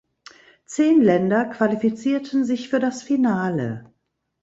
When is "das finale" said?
2.79-3.93